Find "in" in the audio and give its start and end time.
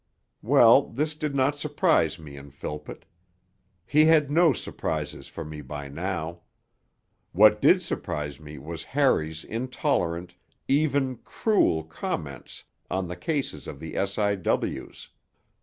2.35-2.49